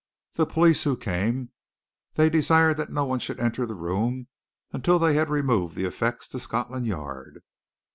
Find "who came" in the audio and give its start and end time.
0.83-1.51